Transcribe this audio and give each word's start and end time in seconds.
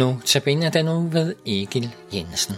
Nu 0.00 0.08
tabiner 0.32 0.70
den 0.70 0.84
nu 0.84 0.96
ved 1.16 1.28
Egil 1.56 1.88
Jensen. 2.14 2.56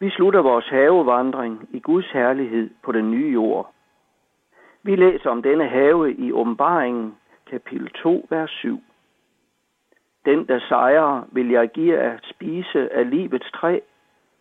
Vi 0.00 0.10
slutter 0.10 0.42
vores 0.42 0.68
havevandring 0.68 1.68
i 1.72 1.80
Guds 1.80 2.10
herlighed 2.12 2.70
på 2.84 2.92
den 2.92 3.10
nye 3.10 3.32
jord. 3.32 3.72
Vi 4.82 4.96
læser 4.96 5.30
om 5.30 5.42
denne 5.42 5.68
have 5.68 6.14
i 6.14 6.32
åbenbaringen, 6.32 7.14
kapitel 7.50 7.90
2, 8.02 8.26
vers 8.30 8.50
7. 8.50 8.82
Den, 10.24 10.48
der 10.48 10.60
sejrer, 10.68 11.22
vil 11.32 11.48
jeg 11.48 11.68
give 11.68 11.98
at 11.98 12.20
spise 12.24 12.92
af 12.92 13.10
livets 13.10 13.50
træ, 13.50 13.80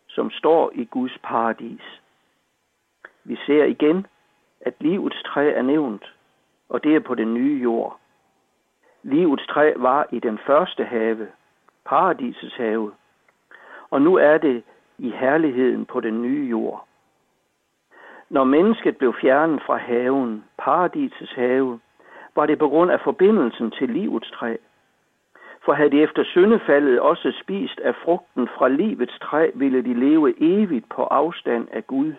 som 0.07 0.31
står 0.31 0.71
i 0.75 0.85
Guds 0.85 1.17
paradis. 1.23 2.01
Vi 3.23 3.35
ser 3.45 3.63
igen, 3.63 4.07
at 4.61 4.73
livets 4.79 5.23
træ 5.23 5.53
er 5.53 5.61
nævnt, 5.61 6.13
og 6.70 6.84
det 6.84 6.95
er 6.95 6.99
på 6.99 7.15
den 7.15 7.34
nye 7.34 7.61
jord. 7.63 7.99
Livets 9.03 9.47
træ 9.47 9.73
var 9.75 10.07
i 10.11 10.20
den 10.20 10.37
første 10.37 10.84
have, 10.84 11.27
paradisets 11.85 12.55
have, 12.55 12.93
og 13.89 14.01
nu 14.01 14.15
er 14.15 14.37
det 14.37 14.63
i 14.98 15.09
herligheden 15.09 15.85
på 15.85 15.99
den 15.99 16.21
nye 16.21 16.49
jord. 16.49 16.85
Når 18.29 18.43
mennesket 18.43 18.98
blev 18.98 19.13
fjernet 19.21 19.61
fra 19.65 19.77
haven, 19.77 20.43
paradisets 20.57 21.34
have, 21.34 21.79
var 22.35 22.45
det 22.45 22.59
på 22.59 22.70
grund 22.70 22.91
af 22.91 22.99
forbindelsen 22.99 23.71
til 23.71 23.89
livets 23.89 24.32
træ. 24.32 24.55
For 25.65 25.74
havde 25.74 25.91
de 25.91 26.02
efter 26.02 26.24
syndefaldet 26.24 26.99
også 26.99 27.34
spist 27.41 27.79
af 27.79 27.96
frugten 27.96 28.48
fra 28.48 28.68
livets 28.68 29.20
træ, 29.20 29.52
ville 29.55 29.82
de 29.82 29.93
leve 29.93 30.34
evigt 30.38 30.90
på 30.90 31.04
afstand 31.04 31.68
af 31.71 31.88
Gud, 31.88 32.13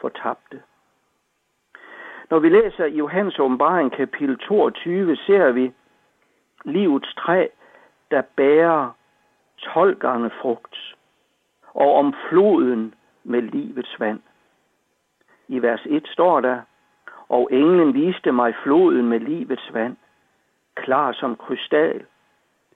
fortabte. 0.00 0.62
Når 2.30 2.38
vi 2.38 2.48
læser 2.48 2.84
i 2.84 2.96
Johannes 2.96 3.38
åbenbaring 3.38 3.92
kapitel 3.92 4.38
22, 4.38 5.16
ser 5.16 5.52
vi 5.52 5.72
livets 6.64 7.14
træ, 7.14 7.46
der 8.10 8.22
bærer 8.36 8.90
12 9.58 9.98
gange 9.98 10.30
frugt, 10.30 10.94
og 11.74 11.94
om 11.94 12.14
floden 12.28 12.94
med 13.24 13.42
livets 13.42 14.00
vand. 14.00 14.20
I 15.48 15.62
vers 15.62 15.86
1 15.86 16.08
står 16.08 16.40
der, 16.40 16.60
og 17.28 17.48
englen 17.52 17.94
viste 17.94 18.32
mig 18.32 18.54
floden 18.62 19.08
med 19.08 19.20
livets 19.20 19.74
vand, 19.74 19.96
klar 20.74 21.12
som 21.12 21.36
krystal. 21.36 22.06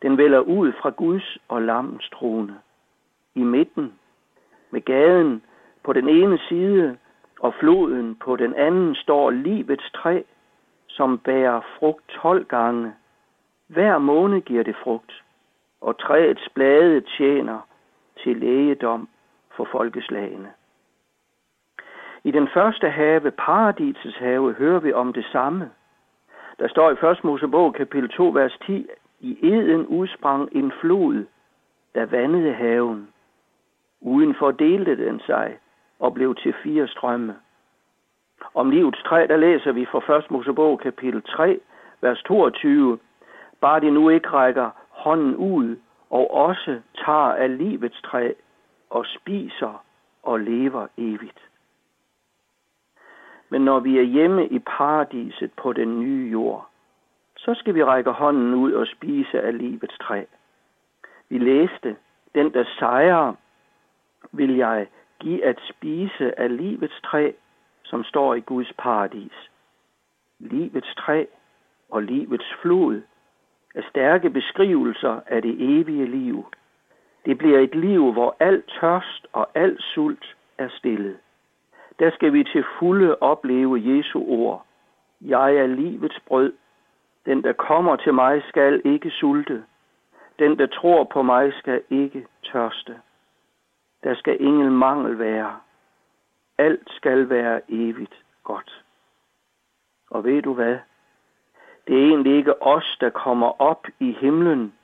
Den 0.07 0.19
vælger 0.19 0.41
ud 0.41 0.73
fra 0.73 0.91
Guds 0.91 1.39
og 1.49 1.63
lammens 1.63 2.09
trone. 2.13 2.59
I 3.35 3.43
midten, 3.43 3.95
med 4.71 4.81
gaden 4.81 5.43
på 5.85 5.93
den 5.93 6.09
ene 6.09 6.39
side 6.49 6.97
og 7.41 7.55
floden 7.55 8.15
på 8.15 8.37
den 8.37 8.55
anden, 8.55 8.95
står 8.95 9.31
livets 9.31 9.91
træ, 9.95 10.23
som 10.89 11.19
bærer 11.19 11.61
frugt 11.79 12.09
12 12.09 12.45
gange. 12.45 12.93
Hver 13.67 13.99
måned 13.99 14.41
giver 14.41 14.63
det 14.63 14.77
frugt, 14.83 15.25
og 15.81 15.99
træets 15.99 16.49
blade 16.55 17.01
tjener 17.01 17.61
til 18.23 18.37
lægedom 18.37 19.09
for 19.57 19.69
folkeslagene. 19.73 20.53
I 22.25 22.31
den 22.31 22.49
første 22.55 22.89
have, 22.91 23.31
paradisets 23.31 24.17
have, 24.17 24.53
hører 24.53 24.81
vi 24.81 24.93
om 24.93 25.13
det 25.13 25.25
samme. 25.33 25.71
Der 26.59 26.69
står 26.69 26.91
i 26.91 27.11
1. 27.13 27.25
Mosebog 27.25 27.75
kapitel 27.75 28.09
2, 28.09 28.29
vers 28.29 28.59
10, 28.67 28.87
i 29.21 29.39
eden 29.43 29.87
udsprang 29.87 30.49
en 30.53 30.73
flod, 30.81 31.25
der 31.95 32.07
vandede 32.07 32.53
haven. 32.53 33.09
Udenfor 34.01 34.51
delte 34.51 35.07
den 35.07 35.21
sig 35.21 35.59
og 35.99 36.15
blev 36.15 36.35
til 36.35 36.55
fire 36.63 36.89
strømme. 36.89 37.37
Om 38.55 38.71
livets 38.71 39.03
træ, 39.03 39.27
der 39.29 39.37
læser 39.37 39.73
vi 39.73 39.85
fra 39.85 40.17
1. 40.17 40.31
Mosebog 40.31 40.81
kapitel 40.81 41.23
3, 41.23 41.61
vers 42.01 42.23
22, 42.23 42.99
bare 43.61 43.81
de 43.81 43.91
nu 43.91 44.09
ikke 44.09 44.29
rækker 44.29 44.71
hånden 44.89 45.37
ud 45.37 45.77
og 46.11 46.35
også 46.35 46.81
tager 47.05 47.35
af 47.35 47.59
livets 47.59 48.03
træ 48.03 48.33
og 48.91 49.07
spiser 49.07 49.85
og 50.23 50.41
lever 50.41 50.87
evigt. 50.97 51.41
Men 53.49 53.61
når 53.61 53.81
vi 53.81 53.99
er 53.99 54.03
hjemme 54.03 54.47
i 54.47 54.59
paradiset 54.59 55.53
på 55.53 55.73
den 55.73 56.01
nye 56.01 56.31
jord, 56.31 56.69
så 57.47 57.55
skal 57.55 57.75
vi 57.75 57.85
række 57.85 58.11
hånden 58.11 58.55
ud 58.55 58.73
og 58.73 58.87
spise 58.87 59.41
af 59.41 59.59
livets 59.59 59.99
træ. 59.99 60.25
Vi 61.29 61.39
læste, 61.39 61.97
den 62.35 62.53
der 62.53 62.65
sejrer, 62.79 63.35
vil 64.33 64.57
jeg 64.57 64.87
give 65.21 65.45
at 65.45 65.61
spise 65.71 66.41
af 66.41 66.57
livets 66.57 67.01
træ, 67.05 67.33
som 67.85 68.05
står 68.05 68.35
i 68.35 68.41
Guds 68.41 68.73
paradis. 68.79 69.51
Livets 70.39 70.95
træ 70.95 71.25
og 71.91 72.03
livets 72.03 72.55
flod 72.63 73.03
er 73.75 73.83
stærke 73.91 74.31
beskrivelser 74.31 75.21
af 75.27 75.43
det 75.43 75.55
evige 75.79 76.07
liv. 76.07 76.47
Det 77.27 77.39
bliver 77.39 77.59
et 77.59 77.75
liv, 77.75 78.13
hvor 78.13 78.37
al 78.41 78.63
tørst 78.81 79.27
og 79.33 79.49
al 79.55 79.77
sult 79.81 80.37
er 80.59 80.69
stillet 80.69 81.17
der 81.99 82.11
skal 82.11 82.33
vi 82.33 82.45
til 82.45 82.65
fulde 82.79 83.17
opleve 83.21 83.83
Jesu 83.85 84.25
ord. 84.29 84.67
Jeg 85.21 85.57
er 85.57 85.67
livets 85.67 86.21
brød. 86.27 86.53
Den, 87.27 87.43
der 87.45 87.53
kommer 87.53 87.97
til 87.97 88.15
mig, 88.15 88.43
skal 88.49 88.83
ikke 88.85 89.11
sulte. 89.11 89.65
Den, 90.39 90.59
der 90.59 90.67
tror 90.67 91.05
på 91.05 91.23
mig, 91.23 91.53
skal 91.53 91.83
ikke 91.91 92.27
tørste. 92.53 93.01
Der 94.05 94.15
skal 94.15 94.37
ingen 94.41 94.71
mangel 94.71 95.19
være. 95.19 95.57
Alt 96.59 96.91
skal 96.91 97.29
være 97.29 97.61
evigt 97.69 98.15
godt. 98.45 98.85
Og 100.11 100.25
ved 100.25 100.43
du 100.43 100.55
hvad? 100.55 100.79
Det 101.87 102.03
er 102.03 102.09
egentlig 102.09 102.37
ikke 102.37 102.63
os, 102.63 102.97
der 103.01 103.11
kommer 103.11 103.61
op 103.61 103.87
i 104.01 104.13
himlen, 104.13 104.75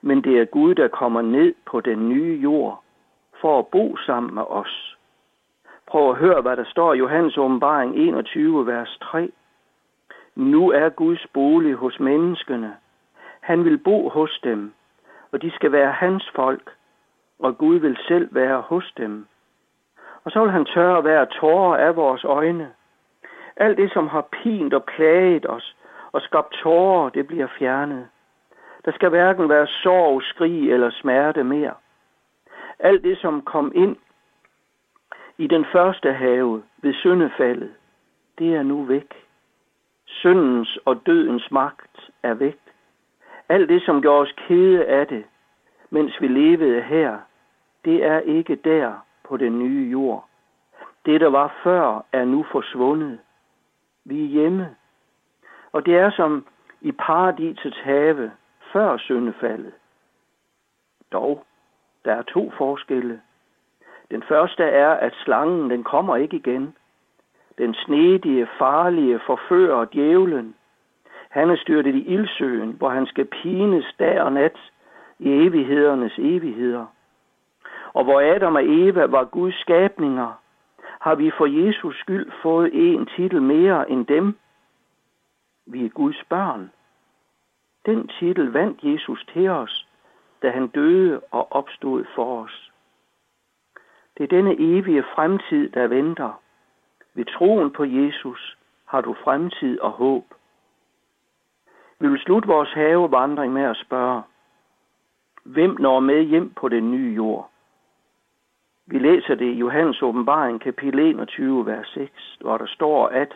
men 0.00 0.24
det 0.24 0.40
er 0.40 0.44
Gud, 0.44 0.74
der 0.74 0.88
kommer 0.88 1.22
ned 1.22 1.54
på 1.66 1.80
den 1.80 2.08
nye 2.08 2.40
jord 2.42 2.82
for 3.40 3.58
at 3.58 3.66
bo 3.66 3.96
sammen 3.96 4.34
med 4.34 4.42
os. 4.42 4.96
Prøv 5.86 6.10
at 6.10 6.16
høre, 6.16 6.42
hvad 6.42 6.56
der 6.56 6.64
står 6.64 6.94
i 6.94 6.98
Johannes 6.98 7.38
åbenbaring 7.38 7.96
21, 7.96 8.66
vers 8.66 8.98
3. 9.00 9.32
Nu 10.34 10.70
er 10.70 10.88
Guds 10.88 11.26
bolig 11.32 11.74
hos 11.74 12.00
menneskene. 12.00 12.76
Han 13.40 13.64
vil 13.64 13.78
bo 13.78 14.08
hos 14.08 14.40
dem, 14.44 14.72
og 15.32 15.42
de 15.42 15.50
skal 15.50 15.72
være 15.72 15.92
hans 15.92 16.30
folk, 16.34 16.70
og 17.38 17.58
Gud 17.58 17.76
vil 17.76 17.98
selv 18.08 18.34
være 18.34 18.60
hos 18.60 18.92
dem. 18.96 19.26
Og 20.24 20.30
så 20.30 20.42
vil 20.42 20.50
han 20.50 20.64
tørre 20.64 21.00
hver 21.00 21.24
tårer 21.24 21.76
af 21.76 21.96
vores 21.96 22.24
øjne. 22.24 22.72
Alt 23.56 23.78
det, 23.78 23.92
som 23.92 24.08
har 24.08 24.28
pint 24.42 24.74
og 24.74 24.84
plaget 24.84 25.46
os 25.50 25.76
og 26.12 26.22
skabt 26.22 26.52
tårer, 26.52 27.08
det 27.08 27.26
bliver 27.26 27.46
fjernet. 27.58 28.08
Der 28.84 28.92
skal 28.92 29.08
hverken 29.08 29.48
være 29.48 29.66
sorg, 29.66 30.22
skrig 30.22 30.72
eller 30.72 30.90
smerte 30.90 31.44
mere. 31.44 31.74
Alt 32.78 33.04
det, 33.04 33.18
som 33.18 33.42
kom 33.42 33.72
ind 33.74 33.96
i 35.38 35.46
den 35.46 35.64
første 35.72 36.12
have 36.12 36.62
ved 36.82 36.94
syndefaldet, 36.94 37.74
det 38.38 38.54
er 38.54 38.62
nu 38.62 38.82
væk. 38.82 39.26
Syndens 40.12 40.78
og 40.84 41.06
dødens 41.06 41.50
magt 41.50 42.10
er 42.22 42.34
væk. 42.34 42.58
Alt 43.48 43.68
det, 43.68 43.82
som 43.82 44.02
gjorde 44.02 44.20
os 44.20 44.34
kede 44.36 44.84
af 44.84 45.06
det, 45.06 45.24
mens 45.90 46.20
vi 46.20 46.28
levede 46.28 46.82
her, 46.82 47.18
det 47.84 48.04
er 48.04 48.18
ikke 48.18 48.56
der 48.56 48.92
på 49.24 49.36
den 49.36 49.58
nye 49.58 49.90
jord. 49.90 50.28
Det, 51.06 51.20
der 51.20 51.30
var 51.30 51.54
før, 51.62 52.04
er 52.12 52.24
nu 52.24 52.46
forsvundet. 52.52 53.18
Vi 54.04 54.24
er 54.24 54.28
hjemme. 54.28 54.76
Og 55.72 55.86
det 55.86 55.96
er 55.96 56.10
som 56.10 56.46
i 56.80 56.92
paradisets 56.92 57.78
have 57.80 58.32
før 58.72 58.96
syndefaldet. 58.96 59.72
Dog, 61.12 61.44
der 62.04 62.14
er 62.14 62.22
to 62.22 62.52
forskelle. 62.58 63.20
Den 64.10 64.22
første 64.22 64.62
er, 64.64 64.90
at 64.90 65.14
slangen 65.24 65.70
den 65.70 65.84
kommer 65.84 66.16
ikke 66.16 66.36
igen. 66.36 66.76
Den 67.58 67.74
snedige, 67.74 68.48
farlige 68.58 69.20
forfører 69.26 69.84
djævlen. 69.84 70.54
Han 71.30 71.50
er 71.50 71.56
styrtet 71.56 71.94
i 71.94 72.04
ildsøen, 72.04 72.72
hvor 72.72 72.88
han 72.88 73.06
skal 73.06 73.24
pines 73.24 73.94
dag 73.98 74.22
og 74.22 74.32
nat 74.32 74.58
i 75.18 75.28
evighedernes 75.46 76.18
evigheder. 76.18 76.86
Og 77.92 78.04
hvor 78.04 78.20
Adam 78.34 78.54
og 78.54 78.64
Eva 78.64 79.04
var 79.04 79.24
Guds 79.24 79.60
skabninger, 79.60 80.32
har 81.00 81.14
vi 81.14 81.30
for 81.30 81.46
Jesus 81.46 82.00
skyld 82.00 82.32
fået 82.42 82.70
en 82.72 83.06
titel 83.06 83.42
mere 83.42 83.90
end 83.90 84.06
dem. 84.06 84.38
Vi 85.66 85.84
er 85.84 85.88
Guds 85.88 86.24
børn. 86.28 86.70
Den 87.86 88.08
titel 88.08 88.52
vandt 88.52 88.78
Jesus 88.82 89.24
til 89.32 89.48
os, 89.48 89.86
da 90.42 90.50
han 90.50 90.68
døde 90.68 91.20
og 91.30 91.52
opstod 91.52 92.04
for 92.14 92.42
os. 92.42 92.70
Det 94.18 94.24
er 94.24 94.36
denne 94.36 94.54
evige 94.58 95.04
fremtid, 95.14 95.68
der 95.68 95.86
venter. 95.86 96.41
Ved 97.14 97.24
troen 97.24 97.70
på 97.70 97.84
Jesus 97.84 98.56
har 98.86 99.00
du 99.00 99.14
fremtid 99.24 99.80
og 99.80 99.90
håb. 99.90 100.24
Vi 102.00 102.08
vil 102.08 102.18
slutte 102.18 102.48
vores 102.48 102.72
havevandring 102.72 103.52
med 103.52 103.62
at 103.62 103.76
spørge, 103.76 104.22
hvem 105.44 105.76
når 105.80 106.00
med 106.00 106.22
hjem 106.22 106.50
på 106.50 106.68
den 106.68 106.90
nye 106.90 107.14
jord? 107.14 107.50
Vi 108.86 108.98
læser 108.98 109.34
det 109.34 109.46
i 109.46 109.58
Johannes 109.58 110.02
åbenbaring 110.02 110.60
kapitel 110.60 111.00
21, 111.00 111.66
vers 111.66 111.88
6, 111.94 112.38
hvor 112.40 112.58
der 112.58 112.66
står, 112.66 113.08
at 113.08 113.32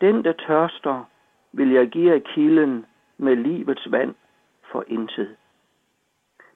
den, 0.00 0.24
der 0.24 0.32
tørster, 0.32 1.04
vil 1.52 1.70
jeg 1.70 1.88
give 1.88 2.14
af 2.14 2.22
kilden 2.22 2.86
med 3.18 3.36
livets 3.36 3.92
vand 3.92 4.14
for 4.72 4.84
intet. 4.86 5.36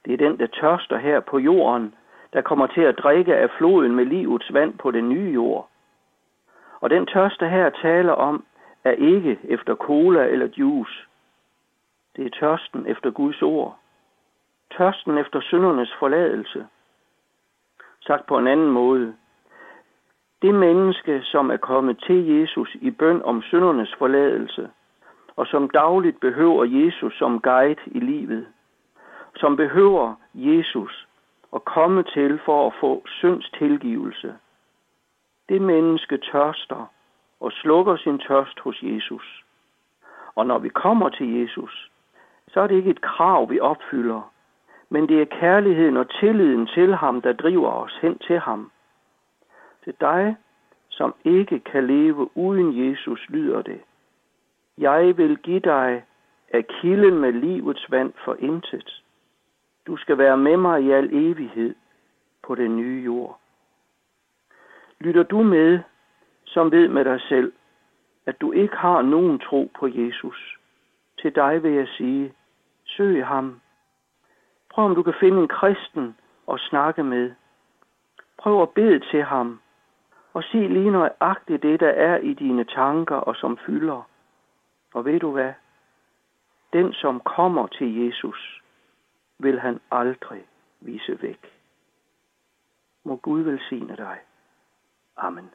Det 0.05 0.13
er 0.13 0.17
den, 0.17 0.39
der 0.39 0.47
tørster 0.47 0.97
her 0.97 1.19
på 1.19 1.39
jorden, 1.39 1.95
der 2.33 2.41
kommer 2.41 2.67
til 2.67 2.81
at 2.81 2.97
drikke 2.97 3.35
af 3.35 3.49
floden 3.57 3.95
med 3.95 4.05
livets 4.05 4.53
vand 4.53 4.77
på 4.77 4.91
den 4.91 5.09
nye 5.09 5.31
jord. 5.33 5.69
Og 6.79 6.89
den 6.89 7.05
tørste 7.05 7.49
her 7.49 7.69
taler 7.69 8.13
om, 8.13 8.45
er 8.83 8.91
ikke 8.91 9.39
efter 9.43 9.75
cola 9.75 10.27
eller 10.27 10.47
juice. 10.57 11.05
Det 12.15 12.25
er 12.25 12.29
tørsten 12.39 12.87
efter 12.87 13.11
Guds 13.11 13.41
ord. 13.41 13.77
Tørsten 14.77 15.17
efter 15.17 15.41
syndernes 15.41 15.93
forladelse. 15.99 16.67
Sagt 18.01 18.25
på 18.25 18.37
en 18.37 18.47
anden 18.47 18.71
måde. 18.71 19.15
Det 20.41 20.55
menneske, 20.55 21.21
som 21.23 21.49
er 21.51 21.57
kommet 21.57 22.03
til 22.07 22.25
Jesus 22.27 22.75
i 22.81 22.91
bøn 22.91 23.21
om 23.23 23.41
syndernes 23.41 23.95
forladelse, 23.97 24.69
og 25.35 25.47
som 25.47 25.69
dagligt 25.69 26.19
behøver 26.19 26.63
Jesus 26.65 27.17
som 27.17 27.41
guide 27.41 27.81
i 27.85 27.99
livet, 27.99 28.47
som 29.35 29.55
behøver 29.55 30.13
Jesus 30.33 31.07
at 31.55 31.65
komme 31.65 32.03
til 32.03 32.39
for 32.45 32.67
at 32.67 32.73
få 32.79 33.03
synds 33.07 33.49
tilgivelse. 33.49 34.35
Det 35.49 35.61
menneske 35.61 36.17
tørster 36.17 36.91
og 37.39 37.51
slukker 37.51 37.95
sin 37.95 38.19
tørst 38.19 38.59
hos 38.59 38.79
Jesus. 38.81 39.43
Og 40.35 40.45
når 40.45 40.57
vi 40.59 40.69
kommer 40.69 41.09
til 41.09 41.39
Jesus, 41.39 41.91
så 42.47 42.61
er 42.61 42.67
det 42.67 42.75
ikke 42.75 42.89
et 42.89 43.01
krav, 43.01 43.49
vi 43.49 43.59
opfylder, 43.59 44.31
men 44.89 45.09
det 45.09 45.21
er 45.21 45.25
kærligheden 45.39 45.97
og 45.97 46.09
tilliden 46.19 46.67
til 46.67 46.95
ham, 46.95 47.21
der 47.21 47.33
driver 47.33 47.71
os 47.71 47.97
hen 48.01 48.17
til 48.17 48.39
ham. 48.39 48.71
Til 49.83 49.93
dig, 50.01 50.35
som 50.89 51.15
ikke 51.23 51.59
kan 51.59 51.87
leve 51.87 52.37
uden 52.37 52.89
Jesus, 52.89 53.29
lyder 53.29 53.61
det. 53.61 53.81
Jeg 54.77 55.17
vil 55.17 55.37
give 55.37 55.59
dig 55.59 56.03
af 56.53 56.67
kilden 56.67 57.19
med 57.19 57.31
livets 57.31 57.91
vand 57.91 58.13
for 58.25 58.35
intet. 58.39 59.03
Du 59.87 59.97
skal 59.97 60.17
være 60.17 60.37
med 60.37 60.57
mig 60.57 60.83
i 60.83 60.91
al 60.91 61.09
evighed 61.13 61.75
på 62.43 62.55
den 62.55 62.77
nye 62.77 63.03
jord. 63.05 63.39
Lytter 65.05 65.23
du 65.23 65.43
med, 65.43 65.79
som 66.45 66.71
ved 66.71 66.87
med 66.87 67.05
dig 67.05 67.21
selv, 67.21 67.53
at 68.25 68.41
du 68.41 68.51
ikke 68.51 68.75
har 68.75 69.01
nogen 69.01 69.39
tro 69.39 69.71
på 69.79 69.87
Jesus? 69.87 70.57
Til 71.21 71.35
dig 71.35 71.63
vil 71.63 71.71
jeg 71.71 71.87
sige, 71.87 72.33
søg 72.85 73.25
ham. 73.25 73.61
Prøv 74.69 74.85
om 74.85 74.95
du 74.95 75.03
kan 75.03 75.13
finde 75.19 75.41
en 75.41 75.47
kristen 75.47 76.17
og 76.47 76.59
snakke 76.59 77.03
med. 77.03 77.31
Prøv 78.37 78.61
at 78.61 78.69
bede 78.69 78.99
til 78.99 79.23
ham 79.23 79.59
og 80.33 80.43
sig 80.43 80.69
lige 80.69 80.91
nøjagtigt 80.91 81.63
det, 81.63 81.79
der 81.79 81.89
er 81.89 82.17
i 82.17 82.33
dine 82.33 82.63
tanker 82.63 83.15
og 83.15 83.35
som 83.35 83.57
fylder. 83.57 84.09
Og 84.93 85.05
ved 85.05 85.19
du 85.19 85.31
hvad? 85.31 85.53
Den, 86.73 86.93
som 86.93 87.19
kommer 87.19 87.67
til 87.67 88.05
Jesus, 88.05 88.61
vil 89.39 89.59
han 89.59 89.79
aldrig 89.91 90.45
vise 90.79 91.21
væk. 91.21 91.51
Må 93.03 93.15
Gud 93.15 93.41
velsigne 93.41 93.95
dig. 93.95 94.19
Amen. 95.17 95.51